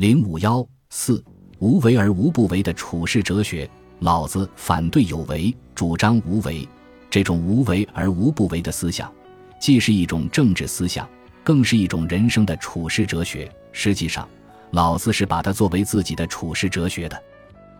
[0.00, 1.22] 零五幺四
[1.58, 3.68] 无为而无不为的处世哲学。
[3.98, 6.66] 老子反对有为，主张无为。
[7.10, 9.12] 这种无为而无不为的思想，
[9.60, 11.06] 既是一种政治思想，
[11.44, 13.52] 更是一种人生的处世哲学。
[13.72, 14.26] 实际上，
[14.70, 17.22] 老子是把它作为自己的处世哲学的。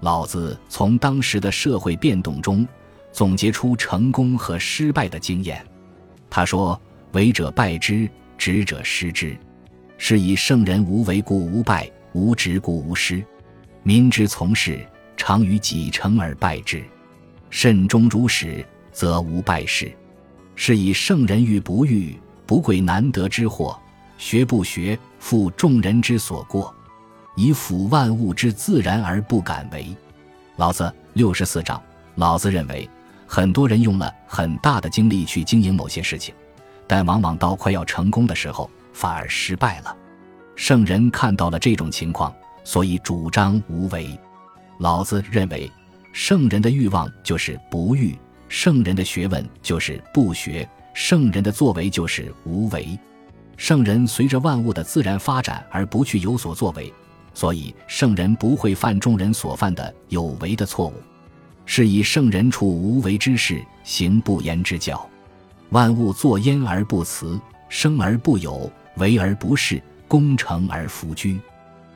[0.00, 2.66] 老子从当时的社会变动中
[3.12, 5.64] 总结出成功和失败的经验。
[6.28, 6.82] 他说
[7.14, 9.38] ：“为者败之，执者失之。
[9.98, 11.88] 是以圣人无为故无败，
[12.18, 13.24] 无执故无失。
[13.82, 14.84] 民之从事。”
[15.20, 16.82] 常于己成而败之，
[17.50, 19.92] 慎终如始，则无败事。
[20.54, 23.76] 是以圣人欲不欲，不贵难得之货；
[24.16, 26.72] 学不学，负众人之所过。
[27.34, 29.88] 以辅万物之自然而不敢为。
[30.54, 31.82] 老子六十四章。
[32.14, 32.88] 老子认为，
[33.26, 36.32] 很多人用了很大的精力去经营某些事情，
[36.86, 39.96] 但往往到快要成功的时候，反而失败了。
[40.58, 44.10] 圣人看到了这种情况，所以主张无为。
[44.78, 45.70] 老子认为，
[46.12, 52.98] 圣人的欲望就是不欲，圣人的学问就是不学，圣人的作为就是无为。
[53.56, 56.92] 圣人随着万物的自然发展而不去有所作为，
[57.32, 60.94] 所以圣人不会犯众人所犯的有为的错误。
[61.66, 65.08] 是以圣人处无为之事，行不言之教。
[65.70, 71.38] 万物作焉而不辞，生而不有，为而不恃，功成而弗居。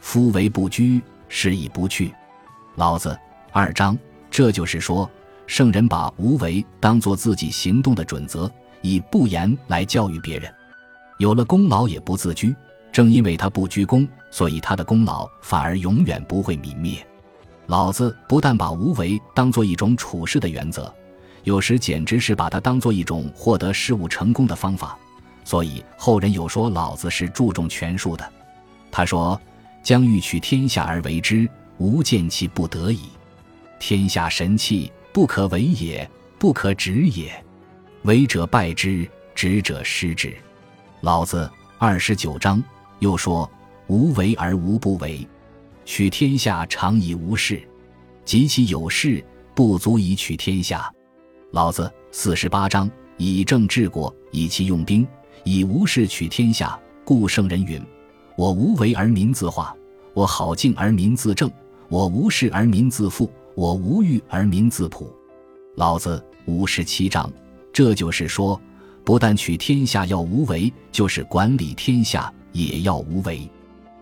[0.00, 2.12] 夫为不居，是以不去。
[2.76, 3.16] 老子
[3.52, 3.96] 二章，
[4.30, 5.08] 这就是说，
[5.46, 10.52] 圣人把无为当做自己行动的准则，以不言来教育别人。
[11.18, 12.54] 有了功劳也不自居，
[12.92, 17.04] 正因为他不居功，所以他的功劳反而永远不会泯灭。
[17.66, 20.94] 老子不但把无为当做一种处事的原则，
[21.42, 24.96] 有时简直是把它当做一种获得事物成功的方法。
[25.48, 28.32] 所以后人有说老子是注重权术的。
[28.90, 29.40] 他说
[29.82, 33.04] ：“将欲取天下而为之。”吾见其不得已，
[33.78, 37.32] 天下神器不可为也，不可执也。
[38.02, 40.36] 为者败之，执者失之。
[41.00, 42.62] 老子二十九章
[42.98, 43.50] 又说
[43.88, 45.26] ：“无为而无不为，
[45.86, 47.66] 取天下常以无事，
[48.22, 49.24] 及其有事，
[49.54, 50.92] 不足以取天下。”
[51.52, 55.08] 老子四十八章：“以政治国，以其用兵，
[55.44, 56.78] 以无事取天下。
[57.04, 57.80] 故圣人云：
[58.36, 59.74] 我无为而民自化，
[60.14, 61.50] 我好静而民自正。”
[61.90, 65.10] 我无事而民自富，我无欲而民自朴。
[65.74, 67.32] 老子五十七章，
[67.72, 68.60] 这就是说，
[69.04, 73.40] 不但取天下要无为，就是管理天下也要无为。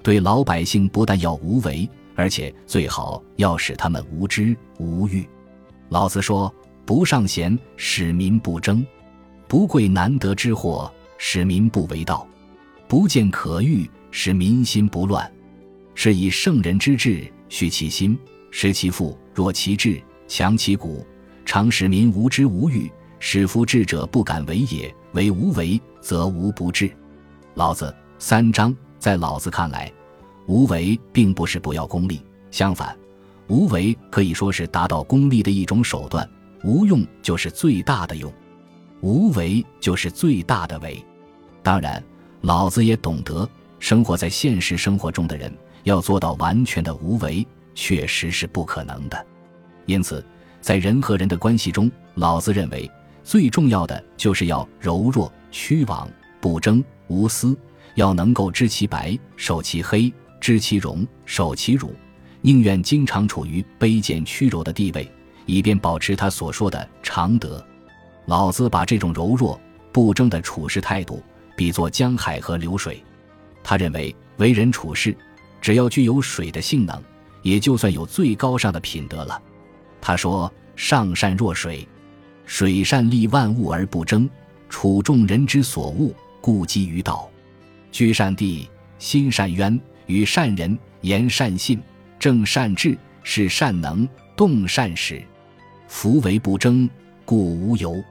[0.00, 5.28] 对老百姓不但要无为，而且最好要使他们无知无欲。
[5.88, 6.54] 老子说
[6.86, 8.80] ：“不尚贤，使民不争；
[9.48, 10.88] 不贵难得之货，
[11.24, 12.26] 使民不为盗；
[12.88, 15.32] 不见可欲，使民心不乱。”
[15.94, 17.32] 是以圣人之治。
[17.48, 18.18] 虚其心，
[18.50, 21.06] 实其腹，弱其志，强其骨，
[21.46, 22.90] 常使民无知无欲，
[23.20, 24.92] 使夫智者不敢为也。
[25.12, 26.90] 为无为，则无不治。
[27.54, 29.92] 老子三章，在老子看来，
[30.48, 32.98] 无为并不是不要功利，相反，
[33.46, 36.28] 无为可以说是达到功利的一种手段。
[36.64, 38.32] 无用就是最大的用，
[39.02, 41.00] 无为就是最大的为。
[41.62, 42.02] 当然，
[42.40, 45.52] 老子也懂得，生活在现实生活中的人。
[45.84, 49.26] 要做到完全的无为，确实是不可能的。
[49.86, 50.24] 因此，
[50.60, 52.88] 在人和人的关系中，老子认为
[53.24, 56.08] 最重要的就是要柔弱、屈枉、
[56.40, 57.56] 不争、无私，
[57.96, 61.92] 要能够知其白，守其黑；知其荣，守其辱。
[62.42, 65.10] 宁愿经常处于卑贱屈辱的地位，
[65.46, 67.64] 以便保持他所说的常德。
[68.26, 71.20] 老子把这种柔弱、不争的处事态度
[71.62, 73.00] 比作江海和流水。
[73.62, 75.16] 他认为为人处事。
[75.60, 77.00] 只要具有水的性能，
[77.42, 79.40] 也就算有最高尚的品德了。
[80.00, 81.86] 他说：“上善若水，
[82.46, 84.28] 水善利万物而不争，
[84.68, 87.30] 处众人之所恶，故几于道。
[87.92, 88.68] 居善地，
[88.98, 91.80] 心善渊，与善人，言善信，
[92.18, 95.22] 正善治，是善能，动善始。
[95.86, 96.90] 夫为不争，
[97.24, 98.02] 故无尤。”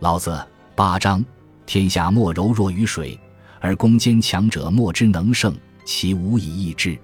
[0.00, 1.24] 老子八章：
[1.68, 3.20] 天下莫柔弱于水，
[3.60, 5.54] 而攻坚强者莫之能胜。
[5.84, 6.98] 其无以易之。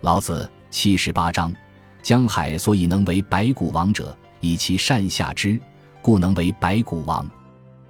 [0.00, 1.54] 老子七十八章：
[2.02, 5.60] 江海所以能为百谷王者，以其善下之，
[6.02, 7.24] 故能为百谷王。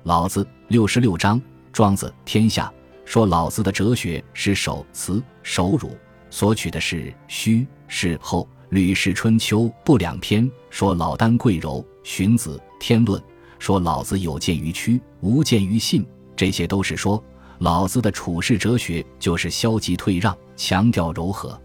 [0.02, 1.40] 老子六十六章：
[1.72, 2.70] 庄子天下
[3.06, 5.96] 说老子的哲学是守辞守辱，
[6.28, 8.46] 所取的是虚是后。
[8.68, 11.82] 吕氏春秋不两篇说老聃贵柔。
[12.04, 13.22] 荀子天论
[13.60, 16.04] 说老子有见于屈，无见于信。
[16.34, 17.22] 这些都是说。
[17.60, 21.60] 老子的处世哲学就是消极退让，强调柔和。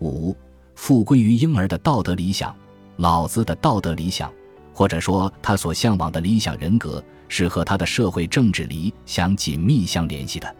[0.00, 0.34] 五，
[0.74, 2.56] 复归于婴儿的道德理想。
[2.96, 4.32] 老子的道德理想，
[4.72, 10.56] 或者说他所向往的理想人格，是和他的社会政治理想紧密相联系的。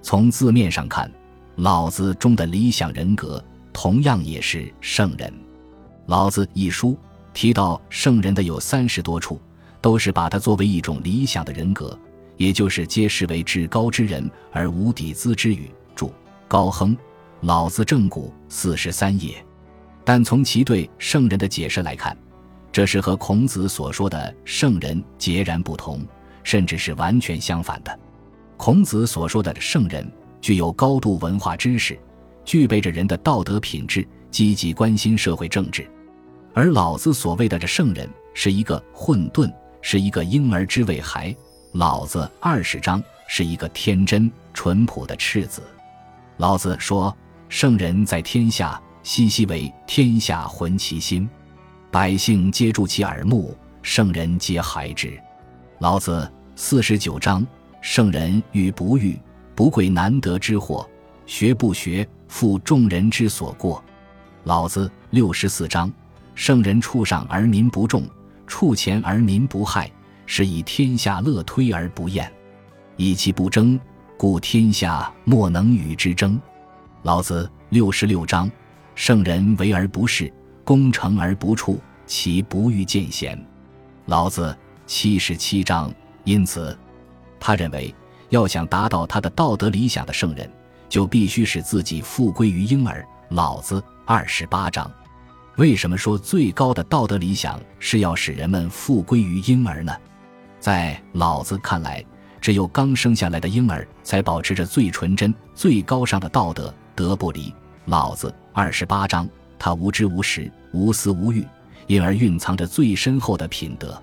[0.00, 1.12] 从字面上看，
[1.56, 3.44] 老子中的理想人格
[3.74, 5.28] 同样也是圣人。
[6.06, 6.96] 《老子》一书
[7.34, 9.38] 提到圣人的有三十多处，
[9.84, 11.94] 都是把他作为一种理想的人格，
[12.38, 15.70] 也就是皆视为至高之人而无底资之语。
[15.94, 16.10] 注：
[16.48, 16.96] 高亨，
[17.42, 19.44] 《老子正骨》四十三页。
[20.02, 22.16] 但从其对圣人的解释来看，
[22.72, 26.00] 这是和孔子所说的圣人截然不同，
[26.42, 28.00] 甚至是完全相反的。
[28.56, 30.10] 孔子所说的圣人
[30.40, 31.98] 具有高度文化知识，
[32.42, 35.82] 具备着人的道德品质，积极关心社会政治；
[36.54, 39.52] 而老子所谓的这圣人是一个混沌，
[39.86, 41.36] 是一个婴儿之未孩。
[41.72, 45.62] 老子二十章是一个天真淳朴的赤子。
[46.38, 47.14] 老子说
[47.50, 51.28] ：“圣人在天下。”熙熙为天下浑其心，
[51.90, 55.20] 百姓皆助其耳目，圣人皆孩之。
[55.80, 56.26] 老子
[56.56, 57.46] 四十九章：
[57.82, 59.20] 圣人欲不欲，
[59.54, 60.88] 不贵难得之货；
[61.26, 63.84] 学不学，负众人之所过。
[64.44, 65.92] 老子六十四章：
[66.34, 68.08] 圣人处上而民不重，
[68.46, 69.90] 处前而民不害，
[70.26, 72.30] 是以天下乐推而不厌。
[72.96, 73.78] 以其不争，
[74.16, 76.40] 故天下莫能与之争。
[77.02, 78.50] 老子六十六章。
[78.94, 80.32] 圣人为而不恃，
[80.62, 83.36] 功成而不处，其不欲见贤。
[84.06, 84.56] 老子
[84.86, 85.92] 七十七章。
[86.22, 86.78] 因此，
[87.40, 87.92] 他认为
[88.28, 90.48] 要想达到他的道德理想的圣人，
[90.88, 93.04] 就必须使自己复归于婴儿。
[93.30, 94.88] 老子二十八章。
[95.56, 99.94] 为什么说最高的道德理想是要使人们复归于婴儿呢？
[100.58, 102.04] 在老子看来，
[102.40, 107.54] 只有刚生下来的婴儿才保持着最纯真、最高尚的道德，德不离。
[107.84, 111.46] 老子二十八章，他无知无识，无私无欲，
[111.86, 114.02] 因而蕴藏着最深厚的品德。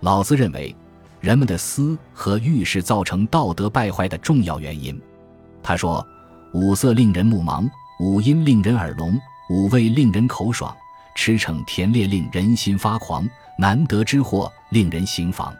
[0.00, 0.74] 老子认为，
[1.20, 5.00] 人们的私和欲是造成道德败坏的重要原因。
[5.62, 6.04] 他说
[6.52, 7.68] ：“五色令人目盲，
[8.00, 9.20] 五音令人耳聋，
[9.50, 10.74] 五味令人口爽，
[11.20, 13.28] 驰骋田猎令人心发狂，
[13.58, 15.54] 难得之货令人心防。”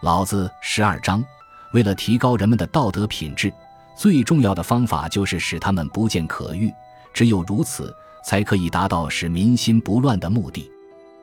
[0.00, 1.24] 老子十二章，
[1.72, 3.52] 为了提高人们的道德品质，
[3.96, 6.72] 最重要的方法就是使他们不见可欲。
[7.12, 7.92] 只有如此，
[8.24, 10.70] 才可以达到使民心不乱的目的。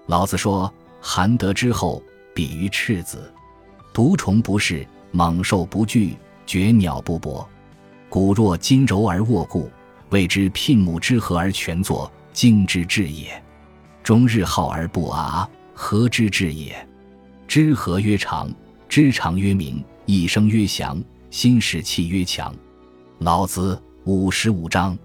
[0.08, 2.04] 老子说：“含德之后，
[2.36, 3.34] 比于赤子。
[3.94, 7.48] 毒虫不视，猛兽不惧，绝鸟不搏。
[8.10, 9.72] 骨若金柔而握固，
[10.10, 13.42] 谓之牝母之合而全作，精之至也。
[14.10, 16.76] 终日好而不阿，何之至也？
[17.48, 18.52] 知和曰长，
[18.88, 22.52] 知长曰明，一生曰祥，心使气曰强。”
[23.22, 24.98] 老子五十五章。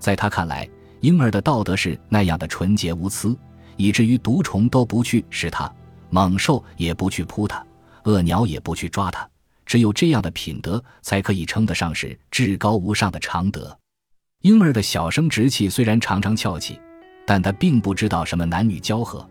[0.00, 0.68] 在他看来，
[1.00, 3.38] 婴儿的道德是那样的纯洁无私，
[3.76, 5.72] 以至于毒虫都不去食它，
[6.08, 7.64] 猛兽也不去扑它，
[8.02, 9.24] 恶鸟也不去抓它。
[9.64, 13.78] 只有这样的品德，才可以称得上是至高无上的常德。
[14.42, 16.80] 婴儿的小生殖器虽然常常翘起，
[17.30, 19.24] 但他并不知道什么男女交合，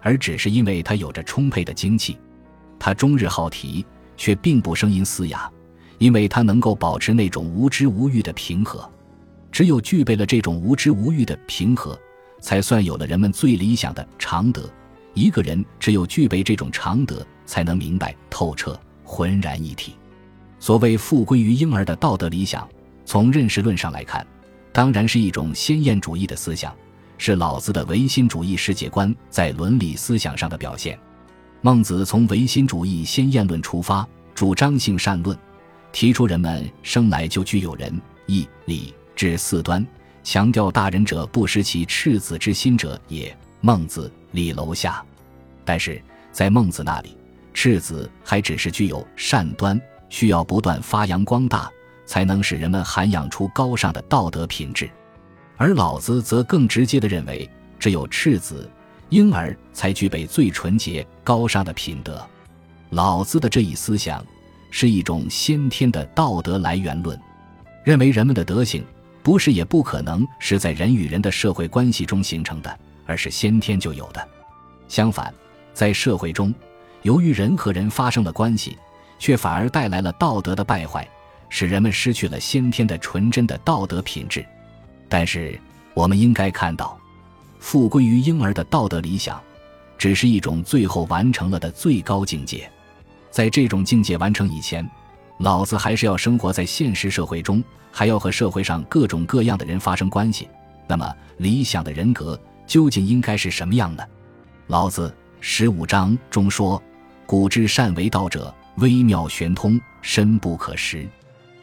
[0.00, 2.16] 而只是因为他有着充沛的精气。
[2.78, 3.84] 他终日好啼，
[4.16, 5.52] 却并不声音嘶哑，
[5.98, 8.90] 因为他能够保持那种无知无欲的平和。
[9.50, 11.94] 只有具备了这种无知无欲的平和，
[12.40, 14.66] 才算有了人们最理想的常德。
[15.12, 19.94] 一个人只有具备这种常德，才能明白透彻，浑然一体。
[20.58, 22.66] 所谓复归于婴儿的道德理想，
[23.04, 24.26] 从认识论上来看，
[24.72, 26.74] 当然是一种先验主义的思想，
[27.24, 30.98] 是老子的唯心主义世界观在伦理思想上的表现。
[31.60, 35.38] 孟子从唯心主义先验论出发，主张性善论，
[35.92, 38.92] 提出人们生来就具有仁义礼。
[39.14, 39.86] 智四端，
[40.24, 43.32] 强调大人者不失其赤子之心者也。
[43.60, 45.00] 孟子李楼下，
[45.64, 46.02] 但是
[46.32, 47.16] 在孟子那里，
[47.54, 51.70] 赤子还只是具有善端，需要不断发扬光大，
[52.04, 54.90] 才能使人们涵养出高尚的道德品质。
[55.62, 58.68] 而老子则更直接地认为，只有赤子
[59.10, 62.20] 婴儿才具备最纯洁高尚的品德。
[62.90, 64.26] 老子的这一思想，
[64.72, 67.16] 是一种先天的道德来源论，
[67.84, 68.84] 认为人们的德行。
[69.22, 74.28] 不是，也不可能是在人与人的社会关系中形成的，而是先天就有的。
[74.88, 75.32] 相反，
[75.72, 76.52] 在社会中，
[77.02, 78.76] 由于人和人发生了关系，
[79.16, 81.08] 却反而带来了道德的败坏，
[81.48, 84.44] 使人们失去了先天的纯真的道德品质。
[85.12, 85.60] 但是，
[85.92, 86.98] 我们应该看到，
[87.60, 89.38] 复归于婴儿的道德理想，
[89.98, 92.66] 只是一种最后完成了的最高境界。
[93.30, 94.88] 在这种境界完成以前，
[95.40, 100.48] 老子还是要生活在现实社会中，还要和社会上各种各样的人发生关系。
[100.86, 104.02] 那么，理想的人格究竟应该是什么样呢？
[104.68, 106.82] 老子十五章中说
[107.26, 111.06] ：“古之善为道者，微妙玄通，深不可识。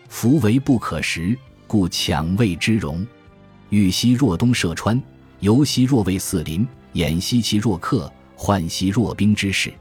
[0.07, 3.03] 夫为不可识，故强谓之容。
[3.69, 5.01] 欲兮若东涉川，
[5.39, 9.71] 游兮若为四邻，偃兮其若客，涣兮若冰之势，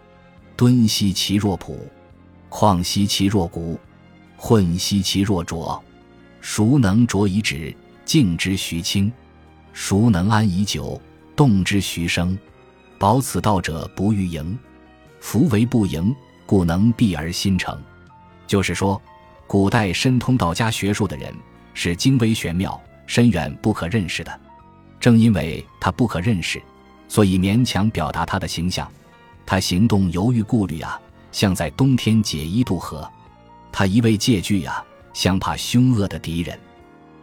[0.56, 1.78] 敦兮其若朴，
[2.50, 3.78] 旷兮其若谷，
[4.36, 5.82] 混兮其若浊。
[6.40, 9.10] 孰能浊以止，静之徐清？
[9.72, 11.00] 孰能安以久，
[11.34, 12.38] 动之徐生？
[12.98, 14.58] 保此道者，不欲盈。
[15.20, 16.14] 夫为不盈，
[16.46, 17.80] 故能避而心成。
[18.46, 19.00] 就是说，
[19.46, 21.34] 古代深通道家学术的人
[21.74, 24.40] 是精微玄妙、深远不可认识的。
[25.00, 26.62] 正因为他不可认识，
[27.08, 28.88] 所以勉强表达他的形象。
[29.44, 31.00] 他行动犹豫顾虑啊，
[31.32, 33.02] 像在冬天解衣渡河；
[33.72, 36.56] 他一味戒惧呀，像怕凶恶的敌人；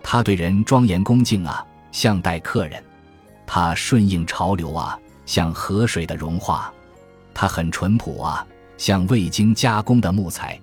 [0.03, 2.81] 他对人庄严恭敬啊，像待客人；
[3.45, 4.99] 他顺应潮流啊。
[5.27, 6.71] 像河水的融化，
[7.33, 8.45] 他很淳朴啊，
[8.77, 10.59] 像未经加工的木材；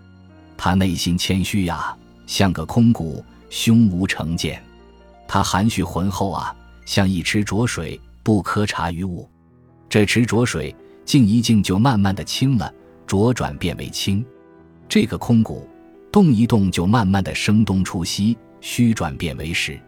[0.56, 1.92] 他内心谦虚呀，
[2.28, 4.54] 像个空谷，胸无成见；
[5.32, 9.26] 他含蓄浑厚啊，像一池浊水，不可察于物。
[9.88, 12.70] 这池浊水静一静就慢慢的清了，
[13.06, 14.22] 浊转变为清；
[14.90, 15.66] 这个空谷
[16.12, 19.80] 动一动就慢慢的生东出西，虚转变为实。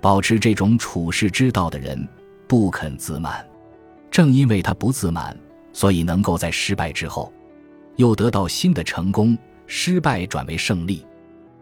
[0.00, 2.08] 保持这种处世之道的人，
[2.48, 3.46] 不肯自满。
[4.10, 5.38] 正因为他不自满，
[5.72, 7.32] 所以能够在失败之后，
[7.94, 11.06] 又得到新的成功，失败转为胜利。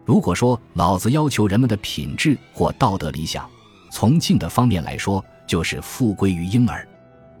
[0.09, 3.47] 如果说老子要求人们的品质或道德理想，
[3.91, 6.83] 从静的方面来说，就是复归于婴儿；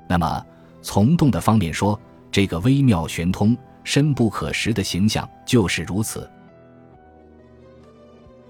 [0.07, 0.45] 那么
[0.79, 1.99] 从动的方面说，
[2.31, 6.29] 这个微妙玄通、深不可识的形象就是如此。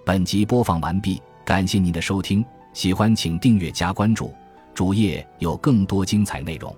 [0.06, 4.34] 本集播放完毕，感谢您的收听，喜欢请订阅加关注。
[4.74, 6.76] 主页有更多精彩内容。